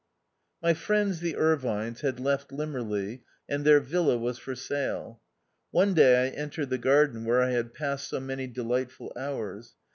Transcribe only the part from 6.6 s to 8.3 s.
the garden, where I had passed so